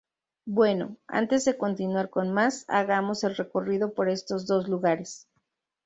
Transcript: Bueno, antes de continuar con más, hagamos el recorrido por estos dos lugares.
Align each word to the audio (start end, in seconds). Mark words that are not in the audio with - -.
Bueno, 0.47 0.97
antes 1.07 1.45
de 1.45 1.59
continuar 1.59 2.09
con 2.09 2.33
más, 2.33 2.65
hagamos 2.69 3.23
el 3.23 3.35
recorrido 3.35 3.93
por 3.93 4.09
estos 4.09 4.47
dos 4.47 4.67
lugares. 4.67 5.27